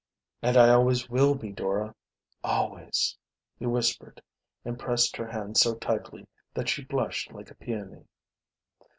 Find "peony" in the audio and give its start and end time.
7.53-8.05